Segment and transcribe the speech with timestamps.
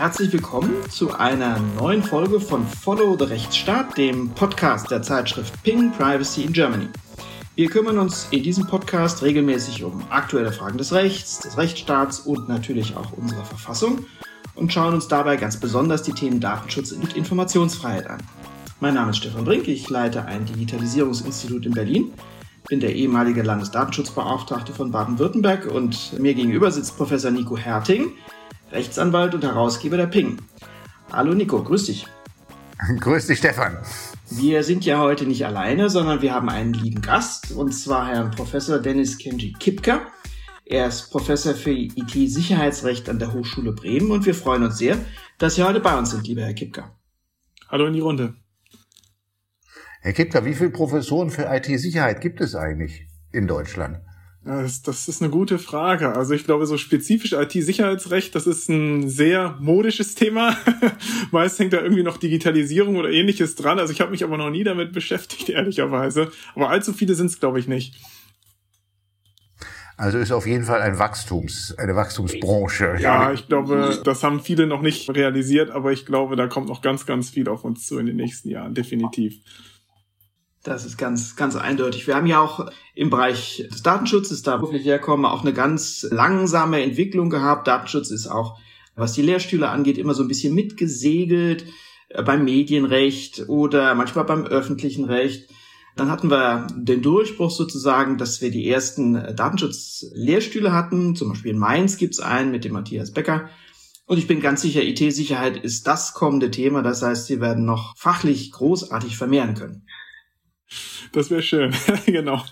[0.00, 5.92] Herzlich willkommen zu einer neuen Folge von Follow the Rechtsstaat, dem Podcast der Zeitschrift Ping
[5.92, 6.88] Privacy in Germany.
[7.54, 12.48] Wir kümmern uns in diesem Podcast regelmäßig um aktuelle Fragen des Rechts, des Rechtsstaats und
[12.48, 14.06] natürlich auch unserer Verfassung
[14.54, 18.22] und schauen uns dabei ganz besonders die Themen Datenschutz und Informationsfreiheit an.
[18.80, 22.10] Mein Name ist Stefan Brink, ich leite ein Digitalisierungsinstitut in Berlin,
[22.70, 28.14] bin der ehemalige Landesdatenschutzbeauftragte von Baden-Württemberg und mir gegenüber sitzt Professor Nico Herting,
[28.72, 30.38] Rechtsanwalt und Herausgeber der Ping.
[31.12, 32.06] Hallo Nico, grüß dich.
[33.00, 33.76] Grüß dich, Stefan.
[34.30, 38.30] Wir sind ja heute nicht alleine, sondern wir haben einen lieben Gast, und zwar Herrn
[38.30, 40.00] Professor Dennis Kenji Kipka.
[40.64, 44.96] Er ist Professor für IT-Sicherheitsrecht an der Hochschule Bremen und wir freuen uns sehr,
[45.38, 46.96] dass Sie heute bei uns sind, lieber Herr Kipka.
[47.68, 48.34] Hallo in die Runde.
[50.00, 53.98] Herr Kipka, wie viele Professoren für IT-Sicherheit gibt es eigentlich in Deutschland?
[54.42, 56.16] Das, das ist eine gute Frage.
[56.16, 60.56] Also ich glaube, so spezifisch IT-Sicherheitsrecht, das ist ein sehr modisches Thema.
[61.30, 63.78] Meist hängt da irgendwie noch Digitalisierung oder ähnliches dran.
[63.78, 66.32] Also ich habe mich aber noch nie damit beschäftigt, ehrlicherweise.
[66.54, 67.96] Aber allzu viele sind es, glaube ich, nicht.
[69.98, 72.96] Also ist auf jeden Fall ein Wachstums, eine Wachstumsbranche.
[73.00, 76.80] Ja, ich glaube, das haben viele noch nicht realisiert, aber ich glaube, da kommt noch
[76.80, 79.42] ganz, ganz viel auf uns zu in den nächsten Jahren, definitiv.
[80.62, 82.06] Das ist ganz, ganz eindeutig.
[82.06, 86.06] Wir haben ja auch im Bereich des Datenschutzes, da wo wir herkommen, auch eine ganz
[86.10, 87.66] langsame Entwicklung gehabt.
[87.66, 88.58] Datenschutz ist auch,
[88.94, 91.64] was die Lehrstühle angeht, immer so ein bisschen mitgesegelt
[92.10, 95.48] äh, beim Medienrecht oder manchmal beim öffentlichen Recht.
[95.96, 101.16] Dann hatten wir den Durchbruch sozusagen, dass wir die ersten Datenschutzlehrstühle hatten.
[101.16, 103.48] Zum Beispiel in Mainz gibt's einen mit dem Matthias Becker.
[104.04, 106.82] Und ich bin ganz sicher, IT-Sicherheit ist das kommende Thema.
[106.82, 109.86] Das heißt, sie werden noch fachlich großartig vermehren können.
[111.12, 111.74] Das wäre schön,
[112.06, 112.44] genau.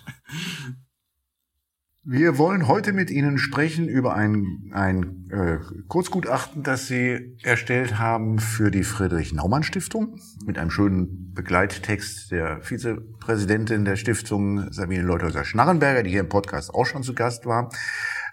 [2.10, 8.38] Wir wollen heute mit Ihnen sprechen über ein, ein äh, Kurzgutachten, das Sie erstellt haben
[8.38, 16.20] für die Friedrich-Naumann-Stiftung mit einem schönen Begleittext der Vizepräsidentin der Stiftung, Sabine Leuthäuser-Schnarrenberger, die hier
[16.20, 17.68] im Podcast auch schon zu Gast war.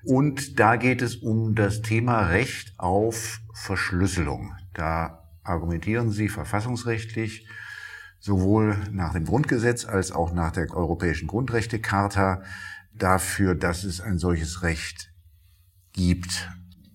[0.06, 4.56] Und da geht es um das Thema Recht auf Verschlüsselung.
[4.74, 7.45] Da argumentieren Sie verfassungsrechtlich
[8.25, 12.41] sowohl nach dem Grundgesetz als auch nach der Europäischen Grundrechtecharta
[12.91, 15.12] dafür, dass es ein solches Recht
[15.94, 16.50] gibt.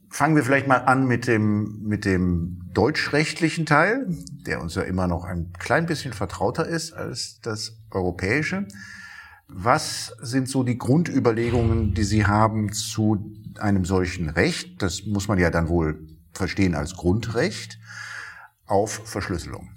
[0.09, 4.09] Fangen wir vielleicht mal an mit dem, mit dem deutschrechtlichen Teil,
[4.45, 8.67] der uns ja immer noch ein klein bisschen vertrauter ist als das europäische.
[9.47, 14.83] Was sind so die Grundüberlegungen, die Sie haben zu einem solchen Recht?
[14.83, 17.79] Das muss man ja dann wohl verstehen als Grundrecht
[18.67, 19.71] auf Verschlüsselung.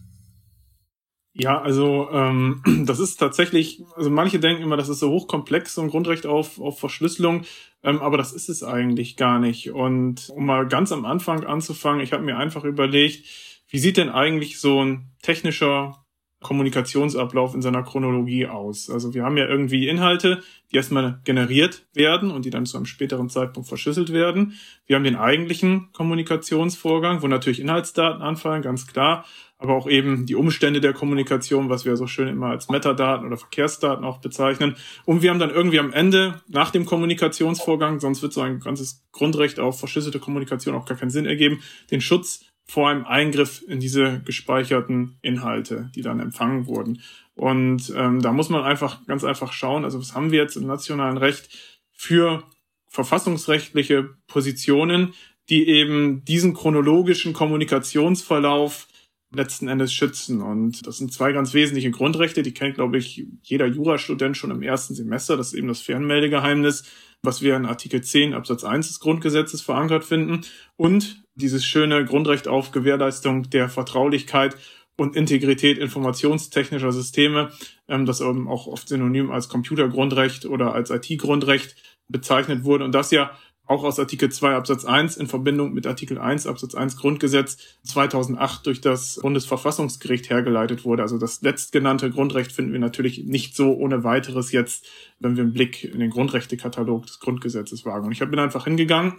[1.35, 5.81] Ja, also ähm, das ist tatsächlich, also manche denken immer, das ist so hochkomplex, so
[5.81, 7.43] ein Grundrecht auf, auf Verschlüsselung,
[7.83, 9.71] ähm, aber das ist es eigentlich gar nicht.
[9.71, 13.25] Und um mal ganz am Anfang anzufangen, ich habe mir einfach überlegt,
[13.67, 16.02] wie sieht denn eigentlich so ein technischer
[16.43, 18.89] Kommunikationsablauf in seiner Chronologie aus?
[18.89, 22.85] Also wir haben ja irgendwie Inhalte, die erstmal generiert werden und die dann zu einem
[22.85, 24.53] späteren Zeitpunkt verschlüsselt werden.
[24.85, 29.25] Wir haben den eigentlichen Kommunikationsvorgang, wo natürlich Inhaltsdaten anfallen, ganz klar
[29.63, 33.37] aber auch eben die Umstände der Kommunikation, was wir so schön immer als Metadaten oder
[33.37, 34.75] Verkehrsdaten auch bezeichnen.
[35.05, 39.05] Und wir haben dann irgendwie am Ende, nach dem Kommunikationsvorgang, sonst wird so ein ganzes
[39.13, 41.61] Grundrecht auf verschlüsselte Kommunikation auch gar keinen Sinn ergeben,
[41.91, 47.01] den Schutz vor einem Eingriff in diese gespeicherten Inhalte, die dann empfangen wurden.
[47.35, 50.67] Und ähm, da muss man einfach ganz einfach schauen, also was haben wir jetzt im
[50.67, 51.49] nationalen Recht
[51.91, 52.43] für
[52.87, 55.13] verfassungsrechtliche Positionen,
[55.49, 58.87] die eben diesen chronologischen Kommunikationsverlauf
[59.35, 60.41] letzten Endes schützen.
[60.41, 64.61] Und das sind zwei ganz wesentliche Grundrechte, die kennt, glaube ich, jeder Jurastudent schon im
[64.61, 65.35] ersten Semester.
[65.35, 66.83] Das ist eben das Fernmeldegeheimnis,
[67.23, 70.41] was wir in Artikel 10 Absatz 1 des Grundgesetzes verankert finden.
[70.75, 74.57] Und dieses schöne Grundrecht auf Gewährleistung der Vertraulichkeit
[74.97, 77.51] und Integrität informationstechnischer Systeme,
[77.87, 81.75] ähm, das eben auch oft synonym als Computergrundrecht oder als IT-Grundrecht
[82.09, 83.31] bezeichnet wurde und das ja
[83.65, 88.65] auch aus Artikel 2 Absatz 1 in Verbindung mit Artikel 1 Absatz 1 Grundgesetz 2008
[88.65, 91.01] durch das Bundesverfassungsgericht hergeleitet wurde.
[91.01, 94.85] Also das letztgenannte Grundrecht finden wir natürlich nicht so ohne weiteres jetzt,
[95.19, 98.05] wenn wir einen Blick in den Grundrechtekatalog des Grundgesetzes wagen.
[98.05, 99.13] Und ich bin einfach hingegangen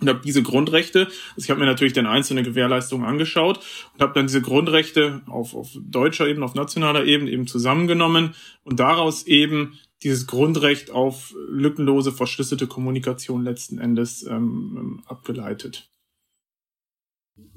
[0.00, 3.60] und habe diese Grundrechte, also ich habe mir natürlich dann einzelne Gewährleistungen angeschaut
[3.94, 8.80] und habe dann diese Grundrechte auf, auf deutscher Ebene, auf nationaler Ebene eben zusammengenommen und
[8.80, 15.90] daraus eben dieses Grundrecht auf lückenlose, verschlüsselte Kommunikation letzten Endes ähm, abgeleitet.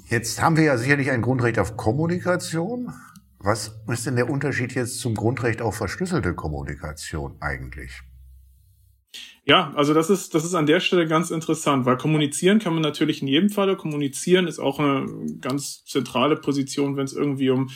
[0.09, 2.93] Jetzt haben wir ja sicherlich ein Grundrecht auf Kommunikation.
[3.39, 8.01] Was ist denn der Unterschied jetzt zum Grundrecht auf verschlüsselte Kommunikation eigentlich?
[9.45, 12.81] Ja, also das ist, das ist an der Stelle ganz interessant, weil kommunizieren kann man
[12.81, 13.75] natürlich in jedem Falle.
[13.75, 15.05] Kommunizieren ist auch eine
[15.41, 17.69] ganz zentrale Position, wenn es irgendwie um,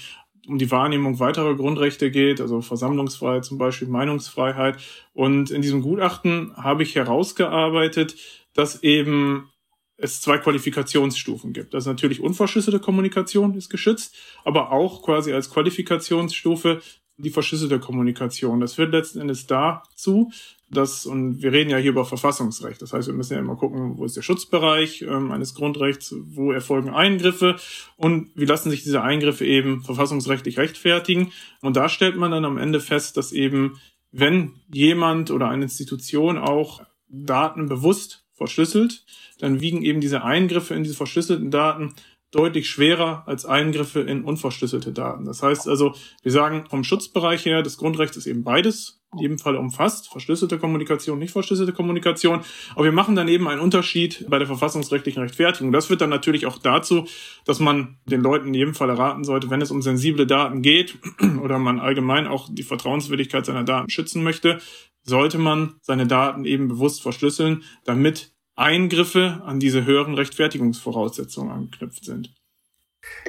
[0.48, 4.78] um die Wahrnehmung weiterer Grundrechte geht, also Versammlungsfreiheit zum Beispiel, Meinungsfreiheit.
[5.14, 8.16] Und in diesem Gutachten habe ich herausgearbeitet,
[8.54, 9.50] dass eben
[9.98, 11.74] es zwei Qualifikationsstufen gibt.
[11.76, 14.16] Also natürlich unverschlüsselte Kommunikation ist geschützt,
[14.46, 16.82] aber auch quasi als Qualifikationsstufe
[17.18, 18.60] die verschlüsselte Kommunikation.
[18.60, 20.32] Das führt letzten Endes dazu,
[20.70, 23.98] dass, und wir reden ja hier über Verfassungsrecht, das heißt, wir müssen ja immer gucken,
[23.98, 27.56] wo ist der Schutzbereich ähm, eines Grundrechts, wo erfolgen Eingriffe
[27.96, 31.32] und wie lassen sich diese Eingriffe eben verfassungsrechtlich rechtfertigen.
[31.62, 33.80] Und da stellt man dann am Ende fest, dass eben,
[34.12, 39.06] wenn jemand oder eine Institution auch Daten bewusst verschlüsselt,
[39.40, 41.94] dann wiegen eben diese Eingriffe in diese verschlüsselten Daten
[42.32, 45.26] deutlich schwerer als Eingriffe in unverschlüsselte Daten.
[45.26, 45.94] Das heißt also,
[46.24, 50.58] wir sagen vom Schutzbereich her, das Grundrecht ist eben beides in jedem Fall umfasst, verschlüsselte
[50.58, 52.42] Kommunikation, nicht verschlüsselte Kommunikation.
[52.76, 55.72] Aber wir machen dann eben einen Unterschied bei der verfassungsrechtlichen Rechtfertigung.
[55.72, 57.08] Das führt dann natürlich auch dazu,
[57.46, 60.98] dass man den Leuten in jedem Fall erraten sollte, wenn es um sensible Daten geht
[61.42, 64.60] oder man allgemein auch die Vertrauenswürdigkeit seiner Daten schützen möchte,
[65.04, 72.34] sollte man seine Daten eben bewusst verschlüsseln, damit Eingriffe an diese höheren Rechtfertigungsvoraussetzungen anknüpft sind.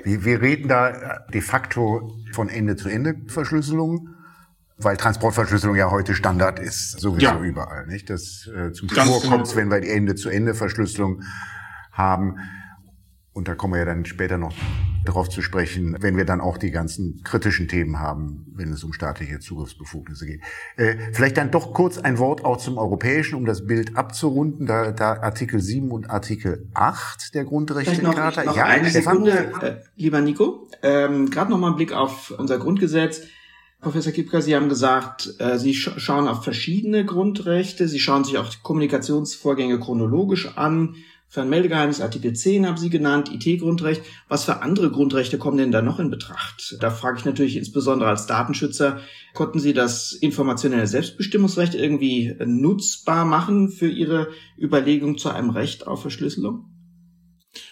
[0.03, 4.09] Wir, wir reden da de facto von Ende-zu-Ende-Verschlüsselung,
[4.79, 7.41] weil Transportverschlüsselung ja heute Standard ist, sowieso ja.
[7.41, 7.87] überall.
[7.87, 8.09] Nicht?
[8.11, 11.23] Das äh, zum Spur kommt, wenn wir die Ende-zu-Ende-Verschlüsselung
[11.93, 12.37] haben.
[13.33, 14.55] Und da kommen wir ja dann später noch
[15.09, 18.93] darauf zu sprechen, wenn wir dann auch die ganzen kritischen Themen haben, wenn es um
[18.93, 20.41] staatliche Zugriffsbefugnisse geht.
[20.77, 24.67] Äh, vielleicht dann doch kurz ein Wort auch zum Europäischen, um das Bild abzurunden.
[24.67, 28.55] Da, da Artikel 7 und Artikel 8 der Grundrechtecharta.
[28.55, 29.25] Ja, eine Stefan?
[29.25, 30.69] Sekunde, äh, lieber Nico.
[30.83, 33.23] Ähm, Gerade noch mal ein Blick auf unser Grundgesetz.
[33.81, 37.89] Professor Kipka, Sie haben gesagt, äh, Sie sch schauen auf verschiedene Grundrechte.
[37.89, 40.97] Sie schauen sich auch Kommunikationsvorgänge chronologisch an
[41.31, 44.03] Fernmeldegeheimnis, Artikel 10 haben Sie genannt, IT-Grundrecht.
[44.29, 46.79] Was für andere Grundrechte kommen denn da noch in Betracht?
[46.81, 49.01] Da frage ich natürlich insbesondere als Datenschützer,
[49.35, 54.29] konnten Sie das informationelle Selbstbestimmungsrecht irgendwie nutzbar machen für Ihre
[54.59, 56.65] Überlegung zu einem Recht auf Verschlüsselung?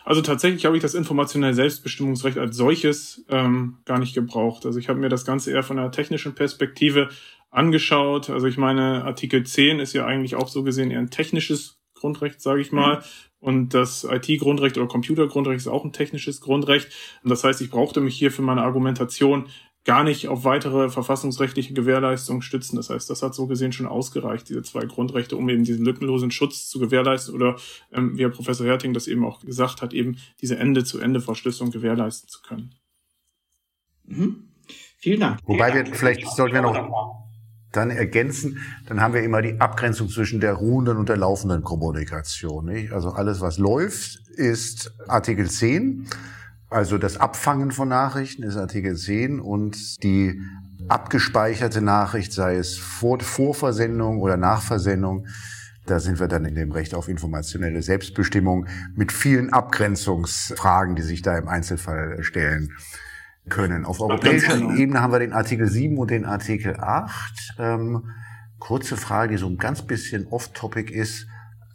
[0.04, 4.66] Also tatsächlich habe ich das informationelle Selbstbestimmungsrecht als solches ähm, gar nicht gebraucht.
[4.66, 7.08] Also ich habe mir das Ganze eher von einer technischen Perspektive
[7.50, 8.28] angeschaut.
[8.28, 12.40] Also ich meine, Artikel 10 ist ja eigentlich auch so gesehen eher ein technisches Grundrecht,
[12.40, 13.02] sage ich mal.
[13.46, 16.88] Und das IT-Grundrecht oder Computergrundrecht ist auch ein technisches Grundrecht.
[17.22, 19.46] Und das heißt, ich brauchte mich hier für meine Argumentation
[19.84, 22.74] gar nicht auf weitere verfassungsrechtliche Gewährleistungen stützen.
[22.74, 26.32] Das heißt, das hat so gesehen schon ausgereicht, diese zwei Grundrechte, um eben diesen lückenlosen
[26.32, 27.54] Schutz zu gewährleisten oder,
[27.92, 32.42] ähm, wie Herr Professor Herting das eben auch gesagt hat, eben diese Ende-zu-Ende-Verschlüsselung gewährleisten zu
[32.42, 32.74] können.
[34.06, 34.48] Mhm.
[34.98, 35.38] Vielen Dank.
[35.44, 37.25] Wobei wir, vielleicht sollten wir noch
[37.76, 42.66] dann ergänzen, dann haben wir immer die Abgrenzung zwischen der ruhenden und der laufenden Kommunikation.
[42.66, 42.92] Nicht?
[42.92, 46.06] Also alles, was läuft, ist Artikel 10.
[46.68, 50.40] Also das Abfangen von Nachrichten ist Artikel 10 und die
[50.88, 55.26] abgespeicherte Nachricht, sei es vor, vor Versendung oder nach Versendung,
[55.86, 61.22] da sind wir dann in dem Recht auf informationelle Selbstbestimmung mit vielen Abgrenzungsfragen, die sich
[61.22, 62.72] da im Einzelfall stellen
[63.48, 63.84] können.
[63.84, 64.74] Auf europäischer genau.
[64.74, 67.56] Ebene haben wir den Artikel 7 und den Artikel 8.
[67.58, 68.10] Ähm,
[68.58, 71.26] kurze Frage, die so ein ganz bisschen off-topic ist.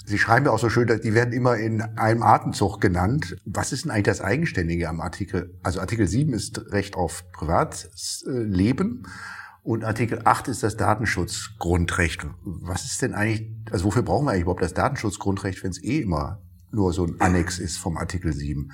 [0.06, 3.38] Sie schreiben ja auch so schön, die werden immer in einem Atemzug genannt.
[3.46, 5.58] Was ist denn eigentlich das Eigenständige am Artikel?
[5.64, 9.08] Also Artikel 7 ist Recht auf Privatleben
[9.64, 12.26] und Artikel 8 ist das Datenschutzgrundrecht.
[12.44, 16.00] Was ist denn eigentlich, also wofür brauchen wir eigentlich überhaupt das Datenschutzgrundrecht, wenn es eh
[16.00, 16.42] immer
[16.72, 18.72] nur so ein Annex ist vom Artikel 7?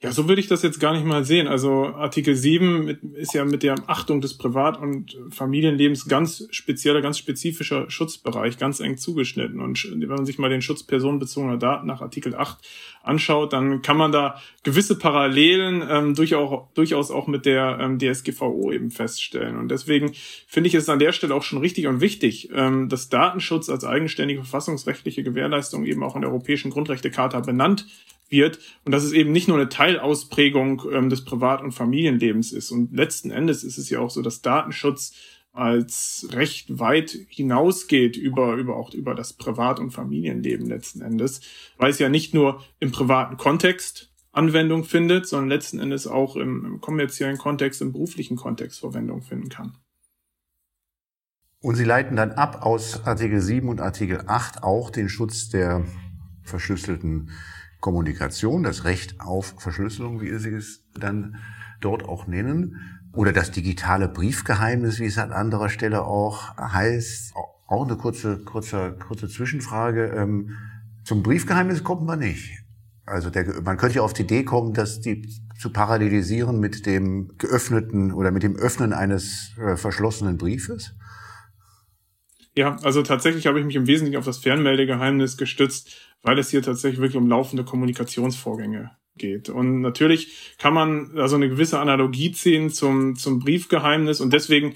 [0.00, 1.48] Ja, so würde ich das jetzt gar nicht mal sehen.
[1.48, 7.18] Also Artikel 7 ist ja mit der Achtung des Privat- und Familienlebens ganz spezieller, ganz
[7.18, 9.60] spezifischer Schutzbereich, ganz eng zugeschnitten.
[9.60, 12.58] Und wenn man sich mal den Schutz personenbezogener Daten nach Artikel 8
[13.02, 18.72] anschaut, dann kann man da gewisse Parallelen ähm, durchaus, durchaus auch mit der ähm, DSGVO
[18.72, 19.58] eben feststellen.
[19.58, 20.12] Und deswegen
[20.46, 23.84] finde ich es an der Stelle auch schon richtig und wichtig, ähm, dass Datenschutz als
[23.84, 27.86] eigenständige verfassungsrechtliche Gewährleistung eben auch in der Europäischen Grundrechtecharta benannt
[28.28, 32.70] wird und dass es eben nicht nur eine Teilausprägung ähm, des Privat- und Familienlebens ist.
[32.70, 35.12] Und letzten Endes ist es ja auch so, dass Datenschutz
[35.52, 41.40] als recht weit hinausgeht über, über auch über das Privat- und Familienleben letzten Endes,
[41.78, 46.64] weil es ja nicht nur im privaten Kontext Anwendung findet, sondern letzten Endes auch im,
[46.66, 49.78] im kommerziellen Kontext, im beruflichen Kontext Verwendung finden kann.
[51.62, 55.86] Und Sie leiten dann ab aus Artikel 7 und Artikel 8 auch den Schutz der
[56.42, 57.30] verschlüsselten
[57.80, 61.36] Kommunikation, das Recht auf Verschlüsselung, wie Sie es dann
[61.80, 62.76] dort auch nennen,
[63.12, 67.34] oder das digitale Briefgeheimnis, wie es an anderer Stelle auch heißt,
[67.68, 70.06] Auch eine kurze, kurze, kurze Zwischenfrage.
[70.16, 70.50] Ähm,
[71.02, 72.62] zum Briefgeheimnis kommt man nicht.
[73.06, 75.28] Also der, man könnte ja auf die Idee kommen, dass die
[75.58, 80.94] zu parallelisieren mit dem geöffneten oder mit dem Öffnen eines äh, verschlossenen Briefes.
[82.56, 86.62] Ja, also tatsächlich habe ich mich im Wesentlichen auf das Fernmeldegeheimnis gestützt, weil es hier
[86.62, 89.50] tatsächlich wirklich um laufende Kommunikationsvorgänge geht.
[89.50, 94.74] Und natürlich kann man also eine gewisse Analogie ziehen zum, zum Briefgeheimnis und deswegen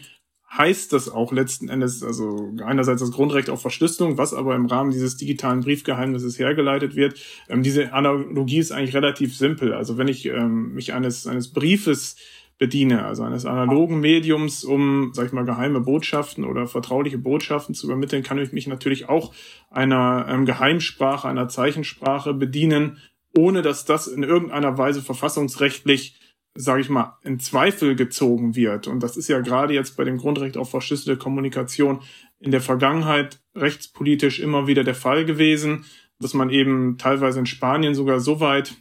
[0.52, 4.90] heißt das auch letzten Endes, also einerseits das Grundrecht auf Verschlüsselung, was aber im Rahmen
[4.90, 7.20] dieses digitalen Briefgeheimnisses hergeleitet wird.
[7.48, 9.72] Ähm, diese Analogie ist eigentlich relativ simpel.
[9.72, 12.16] Also wenn ich ähm, mich eines, eines Briefes
[12.60, 17.86] bediene, also eines analogen Mediums, um, sag ich mal, geheime Botschaften oder vertrauliche Botschaften zu
[17.86, 19.32] übermitteln, kann ich mich natürlich auch
[19.70, 22.98] einer ähm, Geheimsprache, einer Zeichensprache bedienen,
[23.36, 26.20] ohne dass das in irgendeiner Weise verfassungsrechtlich
[26.54, 28.88] sage ich mal, in Zweifel gezogen wird.
[28.88, 32.00] Und das ist ja gerade jetzt bei dem Grundrecht auf verschlüsselte Kommunikation
[32.40, 35.84] in der Vergangenheit rechtspolitisch immer wieder der Fall gewesen,
[36.18, 38.74] dass man eben teilweise in Spanien sogar so weit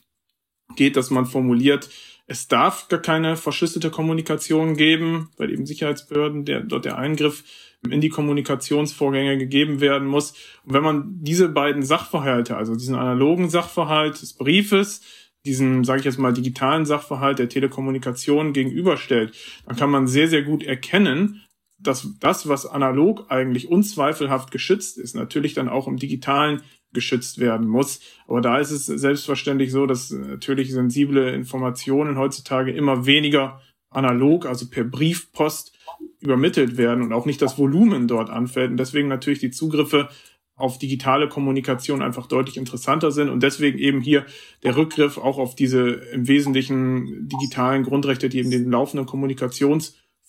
[0.76, 1.90] geht, dass man formuliert,
[2.30, 7.44] es darf gar keine verschlüsselte Kommunikation geben, weil eben Sicherheitsbehörden der, dort der Eingriff
[7.90, 10.34] in die Kommunikationsvorgänge gegeben werden muss.
[10.64, 15.02] Und wenn man diese beiden Sachverhalte, also diesen analogen Sachverhalt des Briefes
[15.46, 19.34] diesen, sage ich jetzt mal, digitalen Sachverhalt der Telekommunikation gegenüberstellt,
[19.66, 21.42] dann kann man sehr, sehr gut erkennen,
[21.80, 27.68] dass das, was analog eigentlich unzweifelhaft geschützt ist, natürlich dann auch im digitalen geschützt werden
[27.68, 28.00] muss.
[28.28, 34.70] Aber da ist es selbstverständlich so, dass natürlich sensible Informationen heutzutage immer weniger analog, also
[34.70, 35.78] per Briefpost
[36.20, 40.10] übermittelt werden und auch nicht das Volumen dort anfällt und deswegen natürlich die Zugriffe
[40.56, 44.26] auf digitale Kommunikation einfach deutlich interessanter sind und deswegen eben hier
[44.64, 49.08] der Rückgriff auch auf diese im Wesentlichen digitalen Grundrechte, die eben den laufenden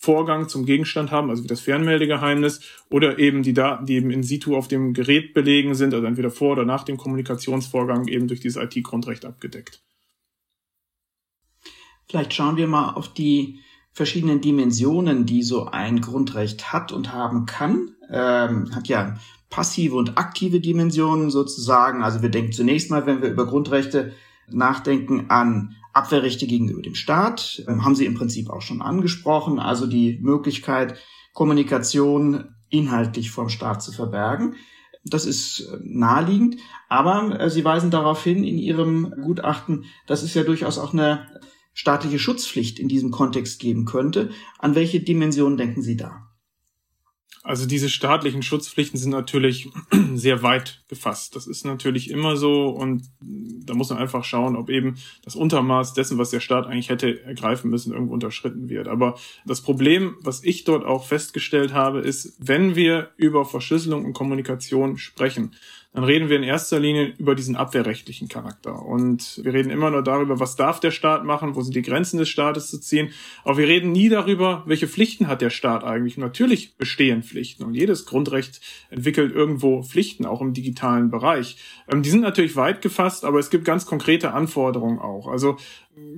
[0.01, 4.23] Kommunikationsvorgang zum Gegenstand haben, also wie das Fernmeldegeheimnis oder eben die Daten, die eben in
[4.23, 8.39] situ auf dem Gerät belegen sind, also entweder vor oder nach dem Kommunikationsvorgang eben durch
[8.39, 9.81] dieses IT-Grundrecht abgedeckt.
[12.09, 13.59] Vielleicht schauen wir mal auf die
[13.93, 17.95] verschiedenen Dimensionen, die so ein Grundrecht hat und haben kann.
[18.09, 19.17] Ähm, hat ja
[19.49, 22.03] passive und aktive Dimensionen sozusagen.
[22.03, 24.13] Also wir denken zunächst mal, wenn wir über Grundrechte
[24.49, 27.63] nachdenken, an Abwehrrechte gegenüber dem Staat.
[27.67, 29.59] Ähm, haben Sie im Prinzip auch schon angesprochen.
[29.59, 30.97] Also die Möglichkeit,
[31.33, 34.55] Kommunikation inhaltlich vom Staat zu verbergen.
[35.03, 36.57] Das ist äh, naheliegend.
[36.89, 41.27] Aber äh, Sie weisen darauf hin in Ihrem Gutachten, dass es ja durchaus auch eine
[41.73, 44.29] staatliche Schutzpflicht in diesem Kontext geben könnte.
[44.59, 46.30] An welche Dimensionen denken Sie da?
[47.43, 49.67] Also diese staatlichen Schutzpflichten sind natürlich
[50.13, 51.35] sehr weit gefasst.
[51.35, 55.93] Das ist natürlich immer so und da muss man einfach schauen, ob eben das Untermaß
[55.93, 58.87] dessen, was der Staat eigentlich hätte ergreifen müssen, irgendwo unterschritten wird.
[58.87, 64.13] Aber das Problem, was ich dort auch festgestellt habe, ist, wenn wir über Verschlüsselung und
[64.13, 65.55] Kommunikation sprechen,
[65.93, 68.85] dann reden wir in erster Linie über diesen abwehrrechtlichen Charakter.
[68.85, 72.17] Und wir reden immer nur darüber, was darf der Staat machen, wo sind die Grenzen
[72.17, 73.09] des Staates zu ziehen.
[73.43, 76.15] Aber wir reden nie darüber, welche Pflichten hat der Staat eigentlich.
[76.15, 77.65] Und natürlich bestehen Pflichten.
[77.65, 81.57] Und jedes Grundrecht entwickelt irgendwo Pflichten, auch im digitalen Bereich.
[81.91, 85.27] Ähm, die sind natürlich weit gefasst, aber es gibt ganz konkrete Anforderungen auch.
[85.27, 85.57] Also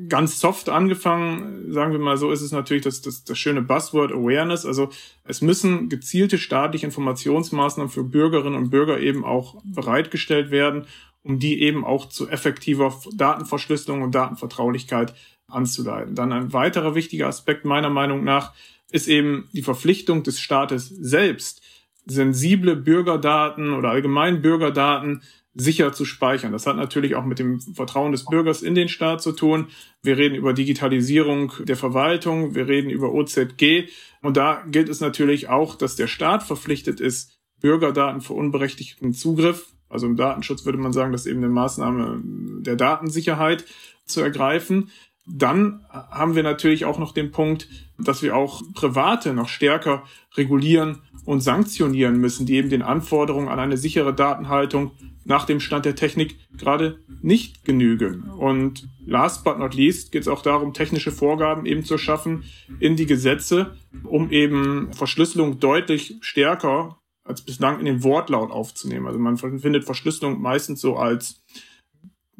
[0.07, 4.11] ganz soft angefangen, sagen wir mal so, ist es natürlich das, das, das schöne Buzzword
[4.11, 4.65] Awareness.
[4.65, 4.89] Also
[5.23, 10.85] es müssen gezielte staatliche Informationsmaßnahmen für Bürgerinnen und Bürger eben auch bereitgestellt werden,
[11.23, 15.15] um die eben auch zu effektiver Datenverschlüsselung und Datenvertraulichkeit
[15.47, 16.15] anzuleiten.
[16.15, 18.53] Dann ein weiterer wichtiger Aspekt meiner Meinung nach
[18.91, 21.61] ist eben die Verpflichtung des Staates selbst,
[22.05, 25.21] sensible Bürgerdaten oder allgemein Bürgerdaten
[25.55, 26.51] sicher zu speichern.
[26.51, 29.67] Das hat natürlich auch mit dem Vertrauen des Bürgers in den Staat zu tun.
[30.01, 33.87] Wir reden über Digitalisierung der Verwaltung, wir reden über OZG
[34.21, 39.67] und da gilt es natürlich auch, dass der Staat verpflichtet ist, Bürgerdaten für unberechtigten Zugriff,
[39.89, 42.19] also im Datenschutz würde man sagen, dass eben eine Maßnahme
[42.61, 43.63] der Datensicherheit
[44.05, 44.89] zu ergreifen.
[45.25, 50.03] Dann haben wir natürlich auch noch den Punkt, dass wir auch Private noch stärker
[50.35, 54.91] regulieren und sanktionieren müssen, die eben den Anforderungen an eine sichere Datenhaltung
[55.25, 58.23] nach dem Stand der Technik gerade nicht genügen.
[58.29, 62.43] Und last but not least geht es auch darum, technische Vorgaben eben zu schaffen
[62.79, 69.07] in die Gesetze, um eben Verschlüsselung deutlich stärker als bislang in den Wortlaut aufzunehmen.
[69.07, 71.41] Also man findet Verschlüsselung meistens so als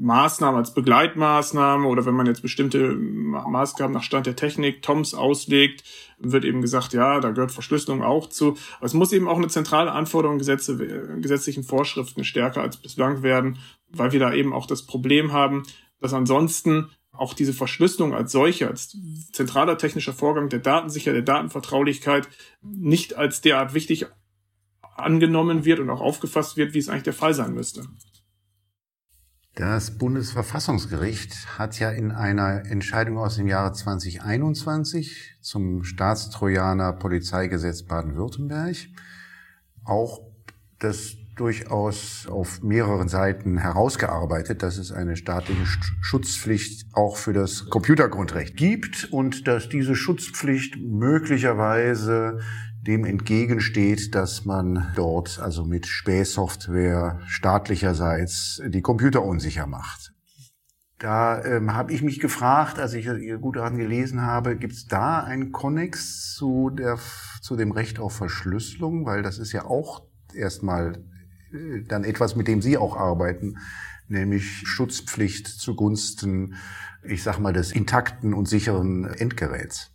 [0.03, 5.83] Maßnahmen, als Begleitmaßnahme oder wenn man jetzt bestimmte Maßgaben nach Stand der Technik, TOMS auslegt,
[6.19, 8.57] wird eben gesagt, ja, da gehört Verschlüsselung auch zu.
[8.77, 10.77] Aber es muss eben auch eine zentrale Anforderung Gesetze,
[11.21, 13.59] gesetzlichen Vorschriften stärker als bislang werden,
[13.91, 15.63] weil wir da eben auch das Problem haben,
[16.01, 18.97] dass ansonsten auch diese Verschlüsselung als solche, als
[19.31, 22.27] zentraler technischer Vorgang der Datensicherheit, der Datenvertraulichkeit
[22.61, 24.07] nicht als derart wichtig
[24.81, 27.83] angenommen wird und auch aufgefasst wird, wie es eigentlich der Fall sein müsste.
[29.55, 38.75] Das Bundesverfassungsgericht hat ja in einer Entscheidung aus dem Jahre 2021 zum Staatstrojaner Polizeigesetz Baden-Württemberg
[39.83, 40.21] auch
[40.79, 45.65] das durchaus auf mehreren Seiten herausgearbeitet, dass es eine staatliche
[46.01, 52.39] Schutzpflicht auch für das Computergrundrecht gibt und dass diese Schutzpflicht möglicherweise
[52.85, 60.13] dem entgegensteht, dass man dort also mit Spähsoftware staatlicherseits die Computer unsicher macht.
[60.99, 65.19] Da ähm, habe ich mich gefragt, als ich Ihr Gutachten gelesen habe, gibt es da
[65.19, 66.97] einen Konnex zu, der,
[67.41, 69.05] zu dem Recht auf Verschlüsselung?
[69.05, 71.03] Weil das ist ja auch erstmal
[71.51, 73.57] äh, dann etwas, mit dem Sie auch arbeiten,
[74.07, 76.55] nämlich Schutzpflicht zugunsten,
[77.03, 79.92] ich sag mal, des intakten und sicheren Endgeräts.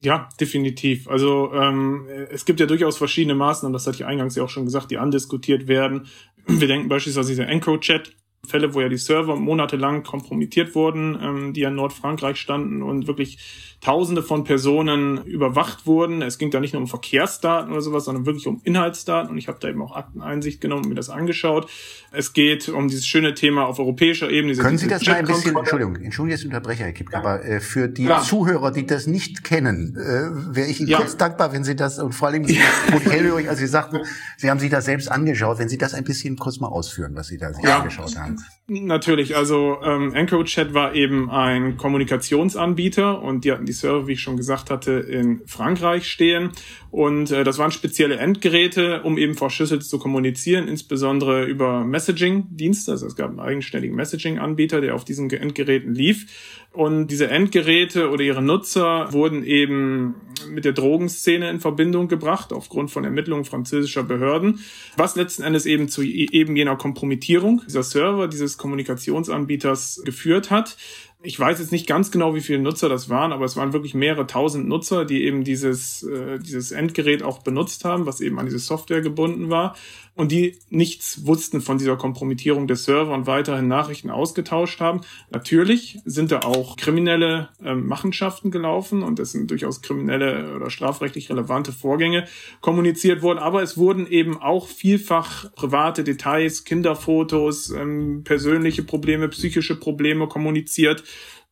[0.00, 1.08] Ja, definitiv.
[1.08, 4.64] Also ähm, es gibt ja durchaus verschiedene Maßnahmen, das hatte ich eingangs ja auch schon
[4.64, 6.06] gesagt, die andiskutiert werden.
[6.46, 8.14] Wir denken beispielsweise diese Encode-Chat,
[8.46, 13.06] Fälle, wo ja die Server monatelang kompromittiert wurden, ähm, die ja in Nordfrankreich standen und
[13.06, 13.38] wirklich
[13.80, 16.20] Tausende von Personen überwacht wurden.
[16.20, 19.30] Es ging da nicht nur um Verkehrsdaten oder sowas, sondern wirklich um Inhaltsdaten.
[19.30, 21.70] Und ich habe da eben auch Akteneinsicht genommen und mir das angeschaut.
[22.10, 24.56] Es geht um dieses schöne Thema auf europäischer Ebene.
[24.56, 27.86] Können Sie das mal ein bisschen, Entschuldigung, Entschuldigung, jetzt unterbreche, Herr Kipke, aber äh, für
[27.86, 28.24] die Klar.
[28.24, 30.98] Zuhörer, die das nicht kennen, äh, wäre ich Ihnen ja.
[30.98, 32.60] kurz dankbar, wenn Sie das, und vor allem, ja.
[32.88, 34.00] ich hellhörig, als Sie sagten,
[34.36, 37.28] Sie haben sich das selbst angeschaut, wenn Sie das ein bisschen kurz mal ausführen, was
[37.28, 37.78] Sie da sich ja.
[37.78, 38.27] angeschaut haben.
[38.36, 44.12] strength Natürlich, also ähm, EncroChat war eben ein Kommunikationsanbieter und die hatten die Server, wie
[44.12, 46.50] ich schon gesagt hatte, in Frankreich stehen.
[46.90, 52.92] Und äh, das waren spezielle Endgeräte, um eben verschlüsselt zu kommunizieren, insbesondere über Messaging-Dienste.
[52.92, 56.26] Also es gab einen eigenständigen Messaging-Anbieter, der auf diesen Endgeräten lief.
[56.72, 60.16] Und diese Endgeräte oder ihre Nutzer wurden eben
[60.50, 64.60] mit der Drogenszene in Verbindung gebracht, aufgrund von Ermittlungen französischer Behörden,
[64.96, 70.76] was letzten Endes eben zu e-, eben jener Kompromittierung dieser Server, dieses Kommunikationsanbieters geführt hat.
[71.22, 73.94] Ich weiß jetzt nicht ganz genau, wie viele Nutzer das waren, aber es waren wirklich
[73.94, 78.46] mehrere tausend Nutzer, die eben dieses, äh, dieses Endgerät auch benutzt haben, was eben an
[78.46, 79.74] diese Software gebunden war
[80.18, 85.02] und die nichts wussten von dieser Kompromittierung der Server und weiterhin Nachrichten ausgetauscht haben.
[85.30, 91.30] Natürlich sind da auch kriminelle äh, Machenschaften gelaufen und es sind durchaus kriminelle oder strafrechtlich
[91.30, 92.26] relevante Vorgänge
[92.60, 99.76] kommuniziert worden, aber es wurden eben auch vielfach private Details, Kinderfotos, ähm, persönliche Probleme, psychische
[99.76, 101.04] Probleme kommuniziert.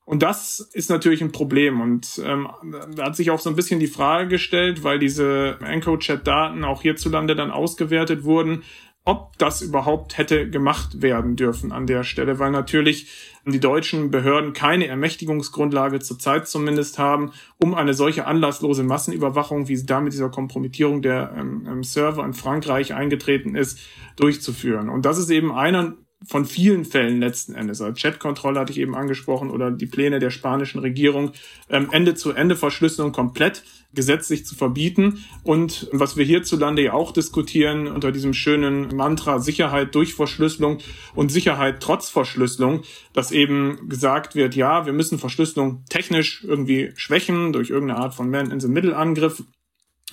[0.06, 1.80] Und das ist natürlich ein Problem.
[1.80, 2.48] Und ähm,
[2.94, 7.34] da hat sich auch so ein bisschen die Frage gestellt, weil diese EncroChat-Daten auch hierzulande
[7.34, 8.62] dann ausgewertet wurden,
[9.04, 13.08] ob das überhaupt hätte gemacht werden dürfen an der Stelle, weil natürlich
[13.44, 19.86] die deutschen Behörden keine Ermächtigungsgrundlage zurzeit zumindest haben, um eine solche anlasslose Massenüberwachung, wie sie
[19.86, 23.80] da mit dieser Kompromittierung der ähm, Server in Frankreich eingetreten ist,
[24.16, 24.88] durchzuführen.
[24.88, 25.94] Und das ist eben einer
[26.26, 27.80] von vielen Fällen letzten Endes.
[27.80, 31.32] Also Chatkontrolle hatte ich eben angesprochen oder die Pläne der spanischen Regierung,
[31.70, 33.62] ähm, Ende-zu-Ende-Verschlüsselung komplett
[33.94, 35.24] gesetzlich zu verbieten.
[35.42, 40.78] Und was wir hierzulande ja auch diskutieren unter diesem schönen Mantra Sicherheit durch Verschlüsselung
[41.14, 47.52] und Sicherheit trotz Verschlüsselung, dass eben gesagt wird, ja, wir müssen Verschlüsselung technisch irgendwie schwächen
[47.52, 49.44] durch irgendeine Art von Man-in-the-Middle-Angriff.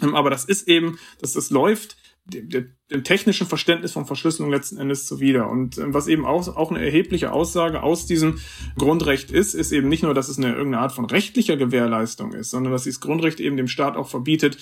[0.02, 4.78] Ähm, aber das ist eben, dass das läuft dem, dem technischen Verständnis von Verschlüsselung letzten
[4.78, 5.50] Endes zuwider.
[5.50, 8.40] Und äh, was eben auch, auch eine erhebliche Aussage aus diesem
[8.78, 12.52] Grundrecht ist, ist eben nicht nur, dass es eine irgendeine Art von rechtlicher Gewährleistung ist,
[12.52, 14.58] sondern dass dieses Grundrecht eben dem Staat auch verbietet,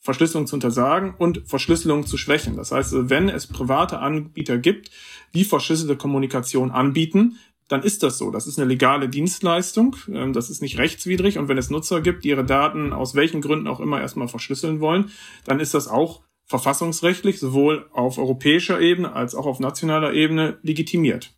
[0.00, 2.56] Verschlüsselung zu untersagen und Verschlüsselung zu schwächen.
[2.56, 4.90] Das heißt, wenn es private Anbieter gibt,
[5.34, 8.30] die verschlüsselte Kommunikation anbieten, dann ist das so.
[8.30, 9.96] Das ist eine legale Dienstleistung.
[10.12, 11.38] Ähm, das ist nicht rechtswidrig.
[11.38, 14.80] Und wenn es Nutzer gibt, die ihre Daten aus welchen Gründen auch immer erstmal verschlüsseln
[14.80, 15.10] wollen,
[15.46, 21.34] dann ist das auch verfassungsrechtlich sowohl auf europäischer Ebene als auch auf nationaler Ebene legitimiert.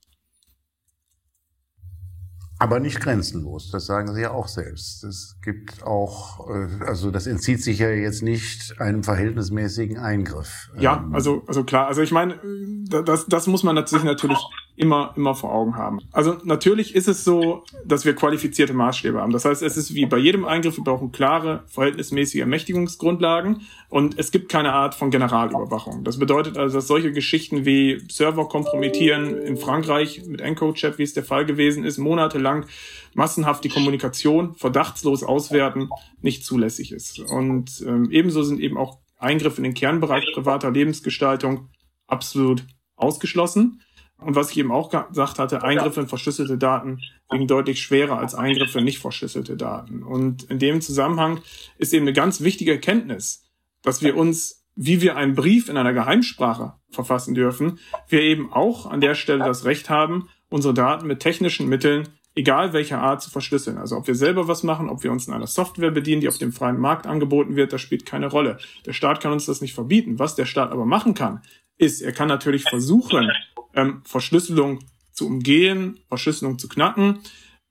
[2.59, 5.05] Aber nicht grenzenlos, das sagen Sie ja auch selbst.
[5.05, 10.71] Es gibt auch, äh, also das entzieht sich ja jetzt nicht einem verhältnismäßigen Eingriff.
[10.79, 12.40] Ja, ähm, also, also klar, also ich meine,
[13.05, 14.38] das, das muss man natürlich natürlich
[14.77, 16.01] immer, immer vor Augen haben.
[16.12, 19.33] Also natürlich ist es so, dass wir qualifizierte Maßstäbe haben.
[19.33, 24.31] Das heißt, es ist wie bei jedem Eingriff, wir brauchen klare, verhältnismäßige Ermächtigungsgrundlagen und es
[24.31, 26.05] gibt keine Art von Generalüberwachung.
[26.05, 31.14] Das bedeutet also, dass solche Geschichten wie Server kompromittieren in Frankreich mit EncroChat, wie es
[31.14, 32.45] der Fall gewesen ist, monatelang
[33.14, 35.88] massenhaft die Kommunikation verdachtslos auswerten,
[36.20, 37.20] nicht zulässig ist.
[37.20, 41.68] Und ähm, ebenso sind eben auch Eingriffe in den Kernbereich privater Lebensgestaltung
[42.06, 42.64] absolut
[42.96, 43.80] ausgeschlossen.
[44.18, 48.35] Und was ich eben auch gesagt hatte, Eingriffe in verschlüsselte Daten liegen deutlich schwerer als
[48.35, 50.02] Eingriffe in nicht verschlüsselte Daten.
[50.02, 51.40] Und in dem Zusammenhang
[51.76, 53.44] ist eben eine ganz wichtige Erkenntnis,
[53.82, 58.87] dass wir uns wie wir einen Brief in einer Geheimsprache verfassen dürfen, wir eben auch
[58.87, 63.31] an der Stelle das Recht haben, unsere Daten mit technischen Mitteln, egal welcher Art, zu
[63.31, 63.79] verschlüsseln.
[63.79, 66.38] Also ob wir selber was machen, ob wir uns in einer Software bedienen, die auf
[66.38, 68.59] dem freien Markt angeboten wird, das spielt keine Rolle.
[68.85, 70.18] Der Staat kann uns das nicht verbieten.
[70.18, 71.40] Was der Staat aber machen kann,
[71.79, 73.33] ist, er kann natürlich versuchen,
[73.75, 74.81] ähm, Verschlüsselung
[75.12, 77.20] zu umgehen, Verschlüsselung zu knacken.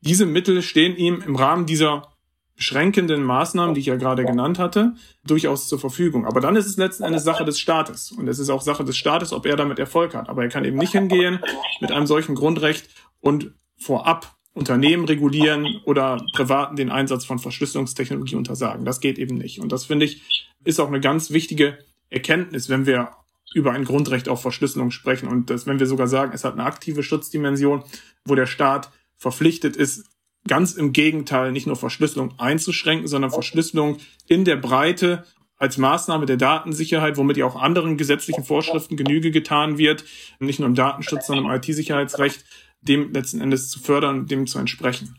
[0.02, 2.12] Diese Mittel stehen ihm im Rahmen dieser
[2.56, 6.26] beschränkenden Maßnahmen, die ich ja gerade genannt hatte, durchaus zur Verfügung.
[6.26, 8.12] Aber dann ist es letzten Endes Sache des Staates.
[8.12, 10.30] Und es ist auch Sache des Staates, ob er damit Erfolg hat.
[10.30, 11.40] Aber er kann eben nicht hingehen
[11.82, 18.86] mit einem solchen Grundrecht und vorab Unternehmen regulieren oder Privaten den Einsatz von Verschlüsselungstechnologie untersagen.
[18.86, 19.60] Das geht eben nicht.
[19.60, 20.22] Und das finde ich
[20.64, 21.78] ist auch eine ganz wichtige
[22.10, 23.12] Erkenntnis, wenn wir
[23.54, 26.64] über ein Grundrecht auf Verschlüsselung sprechen und das, wenn wir sogar sagen, es hat eine
[26.64, 27.84] aktive Schutzdimension,
[28.26, 30.10] wo der Staat verpflichtet ist,
[30.48, 35.26] ganz im Gegenteil, nicht nur Verschlüsselung einzuschränken, sondern Verschlüsselung in der Breite
[35.58, 40.04] als Maßnahme der Datensicherheit, womit ja auch anderen gesetzlichen Vorschriften Genüge getan wird,
[40.40, 42.44] nicht nur im Datenschutz, sondern im IT-Sicherheitsrecht,
[42.88, 45.16] dem letzten Endes zu fördern, dem zu entsprechen.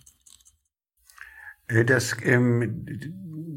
[1.69, 2.87] Äh, das, ähm,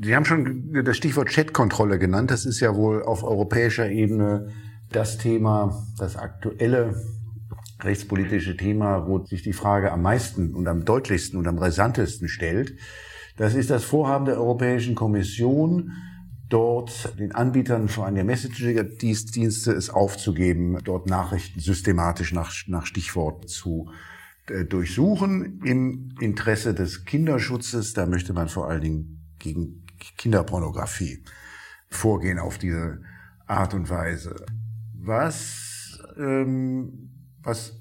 [0.02, 2.32] Sie haben schon das Stichwort Chatkontrolle genannt.
[2.32, 4.50] Das ist ja wohl auf europäischer Ebene
[4.92, 6.96] das Thema, das aktuelle
[7.82, 12.76] rechtspolitische Thema, wo sich die Frage am meisten und am deutlichsten und am rasantesten stellt.
[13.38, 15.94] Das ist das Vorhaben der Europäischen Kommission,
[16.50, 23.48] dort den Anbietern vor allem der Messenger-Dienste es aufzugeben, dort Nachrichten systematisch nach, nach Stichworten
[23.48, 23.92] zu
[24.48, 27.94] äh, durchsuchen im Interesse des Kinderschutzes.
[27.94, 29.86] Da möchte man vor allen Dingen gegen
[30.18, 31.24] Kinderpornografie
[31.90, 33.02] vorgehen auf diese
[33.46, 34.46] Art und Weise.
[34.94, 37.10] Was ähm,
[37.42, 37.80] was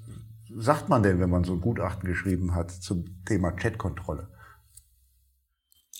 [0.55, 4.29] sagt man denn, wenn man so ein Gutachten geschrieben hat zum Thema Chatkontrolle?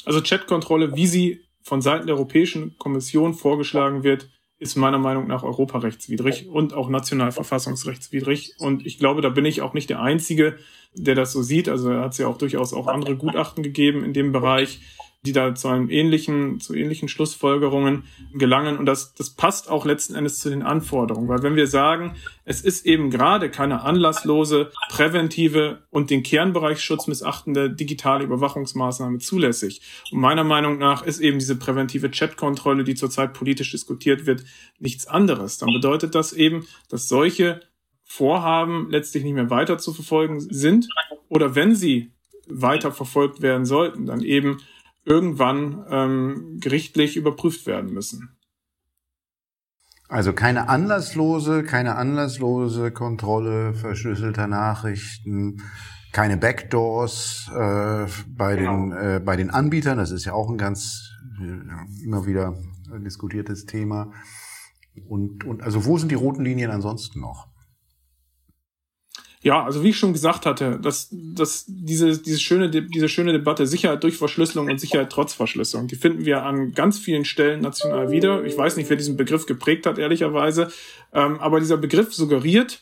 [0.05, 5.43] Also Chatkontrolle, wie sie von Seiten der Europäischen Kommission vorgeschlagen wird, ist meiner Meinung nach
[5.43, 8.55] europarechtswidrig und auch national verfassungsrechtswidrig.
[8.59, 10.57] Und ich glaube, da bin ich auch nicht der Einzige,
[10.93, 11.69] der das so sieht.
[11.69, 14.81] Also hat es ja auch durchaus auch andere Gutachten gegeben in dem Bereich
[15.25, 18.03] die da zu einem ähnlichen, zu ähnlichen Schlussfolgerungen
[18.33, 18.77] gelangen.
[18.77, 21.27] Und das, das passt auch letzten Endes zu den Anforderungen.
[21.27, 27.69] Weil wenn wir sagen, es ist eben gerade keine anlasslose, präventive und den Kernbereichsschutz missachtende
[27.69, 29.81] digitale Überwachungsmaßnahme zulässig.
[30.11, 34.45] Und meiner Meinung nach ist eben diese präventive Chatkontrolle, die zurzeit politisch diskutiert wird,
[34.79, 35.57] nichts anderes.
[35.57, 37.59] Dann bedeutet das eben, dass solche
[38.05, 40.87] Vorhaben letztlich nicht mehr weiter zu verfolgen sind
[41.27, 42.11] oder wenn sie
[42.47, 44.57] weiter verfolgt werden sollten, dann eben
[45.09, 48.37] irgendwann ähm, gerichtlich überprüft werden müssen.
[50.07, 55.61] Also keine anlasslose, keine anlasslose Kontrolle verschlüsselter Nachrichten,
[56.11, 58.71] keine Backdoors äh, bei genau.
[58.71, 59.97] den äh, bei den Anbietern.
[59.97, 62.57] Das ist ja auch ein ganz äh, immer wieder
[63.03, 64.11] diskutiertes Thema.
[65.07, 67.47] Und und also wo sind die roten Linien ansonsten noch?
[69.41, 73.67] Ja, also wie ich schon gesagt hatte, dass, dass diese, diese, schöne, diese schöne Debatte
[73.67, 78.11] Sicherheit durch Verschlüsselung und Sicherheit trotz Verschlüsselung, die finden wir an ganz vielen Stellen national
[78.11, 78.43] wieder.
[78.43, 80.71] Ich weiß nicht, wer diesen Begriff geprägt hat, ehrlicherweise.
[81.13, 82.81] Ähm, aber dieser Begriff suggeriert,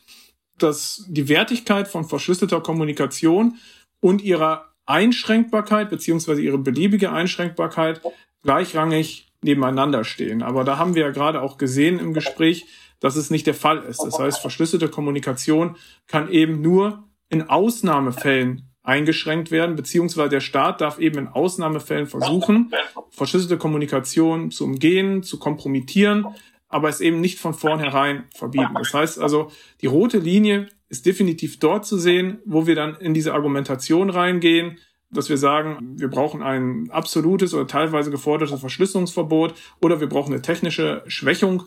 [0.58, 3.60] dass die Wertigkeit von verschlüsselter Kommunikation
[4.00, 8.02] und ihrer Einschränkbarkeit beziehungsweise ihre beliebige Einschränkbarkeit
[8.42, 10.42] gleichrangig nebeneinander stehen.
[10.42, 12.66] Aber da haben wir ja gerade auch gesehen im Gespräch,
[13.00, 14.04] dass es nicht der Fall ist.
[14.04, 15.76] Das heißt, verschlüsselte Kommunikation
[16.08, 22.72] kann eben nur in Ausnahmefällen eingeschränkt werden, beziehungsweise der Staat darf eben in Ausnahmefällen versuchen,
[23.10, 26.26] verschlüsselte Kommunikation zu umgehen, zu kompromittieren,
[26.70, 28.74] aber es eben nicht von vornherein verbieten.
[28.76, 33.14] Das heißt also, die rote Linie ist definitiv dort zu sehen, wo wir dann in
[33.14, 34.78] diese Argumentation reingehen,
[35.10, 40.42] dass wir sagen, wir brauchen ein absolutes oder teilweise gefordertes Verschlüsselungsverbot oder wir brauchen eine
[40.42, 41.64] technische Schwächung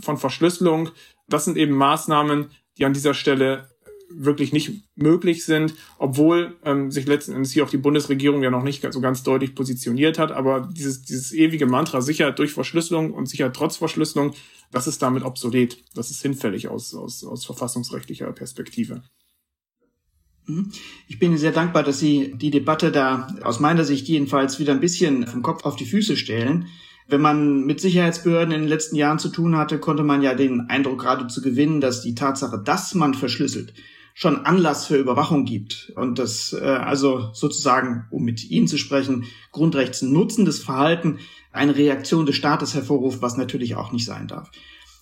[0.00, 0.90] von Verschlüsselung.
[1.28, 3.68] Das sind eben Maßnahmen, die an dieser Stelle
[4.10, 8.64] wirklich nicht möglich sind, obwohl ähm, sich letzten Endes hier auch die Bundesregierung ja noch
[8.64, 10.32] nicht so ganz deutlich positioniert hat.
[10.32, 14.34] Aber dieses, dieses ewige Mantra Sicherheit durch Verschlüsselung und Sicherheit trotz Verschlüsselung,
[14.72, 15.82] das ist damit obsolet.
[15.94, 19.02] Das ist hinfällig aus, aus, aus verfassungsrechtlicher Perspektive.
[20.46, 20.72] Mhm.
[21.06, 24.80] Ich bin sehr dankbar, dass Sie die Debatte da aus meiner Sicht jedenfalls wieder ein
[24.80, 26.66] bisschen vom Kopf auf die Füße stellen.
[27.06, 30.68] Wenn man mit Sicherheitsbehörden in den letzten Jahren zu tun hatte, konnte man ja den
[30.68, 33.74] Eindruck geradezu gewinnen, dass die Tatsache, dass man verschlüsselt,
[34.14, 39.24] schon Anlass für Überwachung gibt und das äh, also sozusagen, um mit Ihnen zu sprechen,
[39.52, 41.18] grundrechtsnutzendes Verhalten
[41.52, 44.50] eine Reaktion des Staates hervorruft, was natürlich auch nicht sein darf.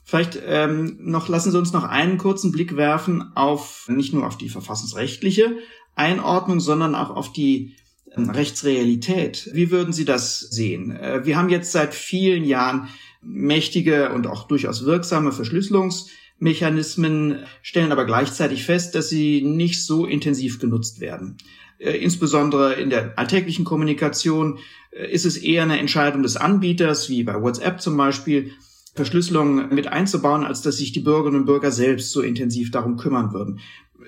[0.05, 4.39] Vielleicht ähm, noch lassen Sie uns noch einen kurzen Blick werfen auf nicht nur auf
[4.39, 5.59] die verfassungsrechtliche
[5.95, 7.75] Einordnung, sondern auch auf die
[8.16, 9.51] Rechtsrealität.
[9.53, 10.97] Wie würden Sie das sehen?
[10.97, 12.88] Äh, wir haben jetzt seit vielen Jahren
[13.21, 20.59] mächtige und auch durchaus wirksame Verschlüsselungsmechanismen, stellen aber gleichzeitig fest, dass sie nicht so intensiv
[20.59, 21.37] genutzt werden.
[21.79, 24.59] Äh, insbesondere in der alltäglichen Kommunikation
[24.90, 28.53] äh, ist es eher eine Entscheidung des Anbieters, wie bei WhatsApp zum Beispiel,
[28.94, 33.33] Verschlüsselung mit einzubauen, als dass sich die Bürgerinnen und Bürger selbst so intensiv darum kümmern
[33.33, 33.61] würden.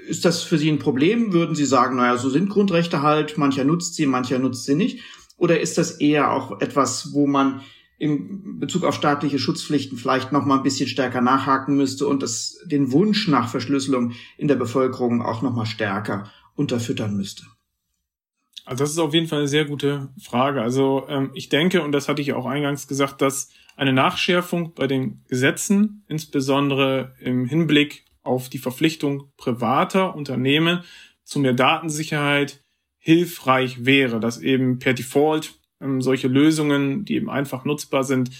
[0.09, 1.33] Ist das für Sie ein Problem?
[1.33, 5.03] Würden Sie sagen, naja, so sind Grundrechte halt, mancher nutzt sie, mancher nutzt sie nicht?
[5.37, 7.63] Oder ist das eher auch etwas, wo man
[7.99, 12.59] in Bezug auf staatliche Schutzpflichten vielleicht noch mal ein bisschen stärker nachhaken müsste und das,
[12.65, 17.45] den Wunsch nach Verschlüsselung in der Bevölkerung auch noch mal stärker unterfüttern müsste?
[18.65, 20.63] Also das ist auf jeden Fall eine sehr gute Frage.
[20.63, 24.87] Also ähm, ich denke, und das hatte ich auch eingangs gesagt, dass eine Nachschärfung bei
[24.87, 30.85] den Gesetzen, insbesondere im Hinblick auf die Verpflichtung privater Unternehmen
[31.25, 32.65] zu mehr Datensicherheit
[32.99, 38.31] hilfreich wäre, dass eben per Default ähm, solche Lösungen, die eben einfach nutzbar sind,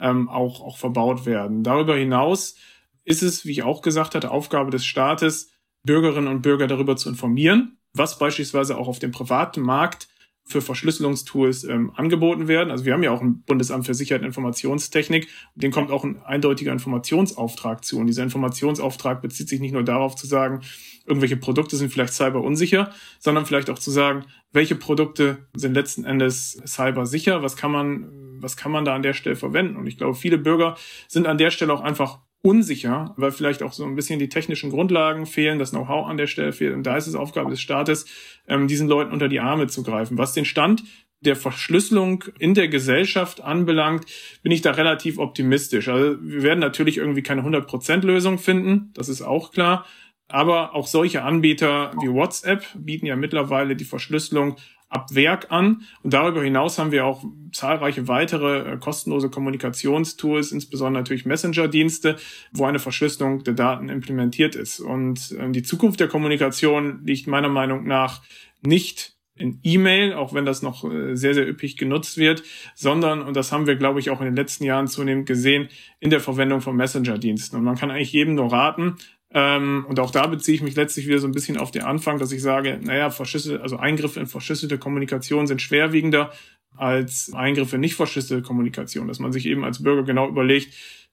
[0.00, 1.62] ähm, auch, auch verbaut werden.
[1.62, 2.56] Darüber hinaus
[3.04, 5.50] ist es, wie ich auch gesagt hatte, Aufgabe des Staates,
[5.84, 10.08] Bürgerinnen und Bürger darüber zu informieren, was beispielsweise auch auf dem privaten Markt
[10.46, 12.70] für Verschlüsselungstools ähm, angeboten werden.
[12.70, 16.22] Also wir haben ja auch ein Bundesamt für Sicherheit und Informationstechnik, den kommt auch ein
[16.22, 17.98] eindeutiger Informationsauftrag zu.
[17.98, 20.60] Und dieser Informationsauftrag bezieht sich nicht nur darauf zu sagen,
[21.06, 26.04] irgendwelche Produkte sind vielleicht cyber unsicher, sondern vielleicht auch zu sagen, welche Produkte sind letzten
[26.04, 29.76] Endes cyber sicher, was kann man, was kann man da an der Stelle verwenden.
[29.76, 30.76] Und ich glaube, viele Bürger
[31.08, 34.68] sind an der Stelle auch einfach unsicher, weil vielleicht auch so ein bisschen die technischen
[34.68, 36.74] Grundlagen fehlen, das Know-how an der Stelle fehlt.
[36.74, 38.04] Und da ist es Aufgabe des Staates,
[38.46, 40.18] ähm, diesen Leuten unter die Arme zu greifen.
[40.18, 40.84] Was den Stand
[41.20, 44.04] der Verschlüsselung in der Gesellschaft anbelangt,
[44.42, 45.88] bin ich da relativ optimistisch.
[45.88, 49.86] Also wir werden natürlich irgendwie keine 100% Lösung finden, das ist auch klar.
[50.28, 54.56] Aber auch solche Anbieter wie WhatsApp bieten ja mittlerweile die Verschlüsselung
[54.94, 55.82] ab Werk an.
[56.02, 62.16] Und darüber hinaus haben wir auch zahlreiche weitere äh, kostenlose Kommunikationstools, insbesondere natürlich Messenger-Dienste,
[62.52, 64.80] wo eine Verschlüsselung der Daten implementiert ist.
[64.80, 68.22] Und äh, die Zukunft der Kommunikation liegt meiner Meinung nach
[68.62, 72.44] nicht in E-Mail, auch wenn das noch äh, sehr, sehr üppig genutzt wird,
[72.76, 76.10] sondern, und das haben wir, glaube ich, auch in den letzten Jahren zunehmend gesehen, in
[76.10, 77.56] der Verwendung von Messenger-Diensten.
[77.56, 78.96] Und man kann eigentlich jedem nur raten,
[79.34, 82.18] ähm, und auch da beziehe ich mich letztlich wieder so ein bisschen auf den Anfang,
[82.18, 86.32] dass ich sage, naja, verschlüsselte, also Eingriffe in verschlüsselte Kommunikation sind schwerwiegender
[86.76, 90.72] als Eingriffe in nicht verschlüsselte Kommunikation, dass man sich eben als Bürger genau überlegt,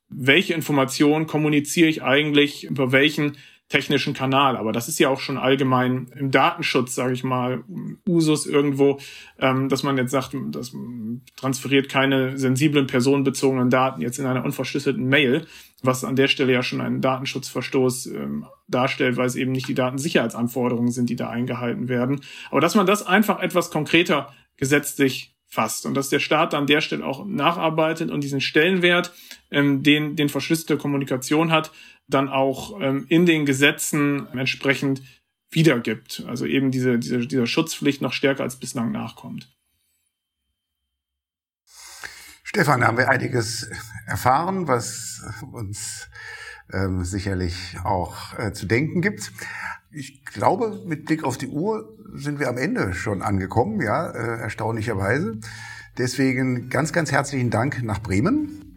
[0.10, 3.38] welche Informationen kommuniziere ich eigentlich über welchen
[3.72, 4.58] technischen Kanal.
[4.58, 7.64] Aber das ist ja auch schon allgemein im Datenschutz, sage ich mal,
[8.08, 9.00] Usus irgendwo,
[9.40, 10.74] ähm, dass man jetzt sagt, das
[11.38, 15.48] transferiert keine sensiblen personenbezogenen Daten jetzt in einer unverschlüsselten Mail,
[15.82, 19.74] was an der Stelle ja schon einen Datenschutzverstoß ähm, darstellt, weil es eben nicht die
[19.74, 22.22] Datensicherheitsanforderungen sind, die da eingehalten werden.
[22.52, 26.80] Aber dass man das einfach etwas konkreter gesetzlich fasst und dass der Staat an der
[26.80, 29.14] Stelle auch nacharbeitet und diesen Stellenwert,
[29.50, 31.72] ähm, den, den verschlüsselte Kommunikation hat,
[32.13, 35.02] dann auch ähm, in den Gesetzen entsprechend
[35.50, 36.24] wiedergibt.
[36.28, 39.50] Also eben diese, diese, dieser Schutzpflicht noch stärker als bislang nachkommt.
[42.43, 43.69] Stefan, da haben wir einiges
[44.08, 46.10] erfahren, was uns
[46.74, 49.32] ähm, sicherlich auch äh, zu denken gibt.
[49.91, 54.41] Ich glaube, mit Blick auf die Uhr sind wir am Ende schon angekommen, ja, äh,
[54.41, 55.39] erstaunlicherweise.
[55.97, 58.71] Deswegen ganz, ganz herzlichen Dank nach Bremen.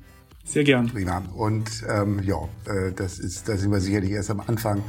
[0.45, 0.89] Sehr gern.
[0.89, 1.23] Prima.
[1.35, 4.83] Und ähm, ja, äh, das ist, da sind wir sicherlich erst am Anfang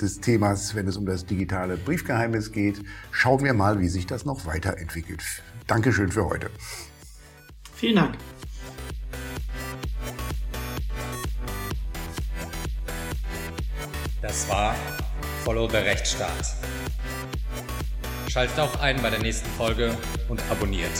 [0.00, 2.82] des Themas, wenn es um das digitale Briefgeheimnis geht.
[3.10, 5.22] Schauen wir mal, wie sich das noch weiterentwickelt.
[5.66, 6.50] Dankeschön für heute.
[7.74, 8.16] Vielen Dank.
[14.22, 14.74] Das war
[15.44, 16.56] Follow the Rechtsstaat.
[18.28, 19.96] Schaltet auch ein bei der nächsten Folge
[20.28, 20.90] und abonniert.